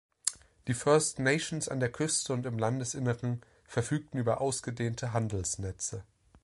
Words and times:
Die 0.65 0.73
First 0.73 1.19
Nations 1.19 1.69
an 1.69 1.79
der 1.79 1.91
Küste 1.91 2.33
und 2.33 2.47
im 2.47 2.57
Landesinneren 2.57 3.39
verfügten 3.67 4.17
über 4.19 4.41
ausgedehnte 4.41 5.13
Handelsnetze. 5.13 6.03